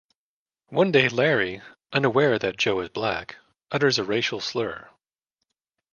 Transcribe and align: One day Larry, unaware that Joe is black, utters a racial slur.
One 0.69 0.91
day 0.91 1.09
Larry, 1.09 1.61
unaware 1.93 2.39
that 2.39 2.57
Joe 2.57 2.79
is 2.79 2.89
black, 2.89 3.35
utters 3.71 3.99
a 3.99 4.03
racial 4.03 4.39
slur. 4.39 4.89